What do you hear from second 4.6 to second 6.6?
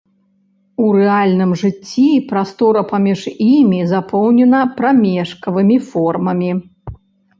прамежкавымі формамі.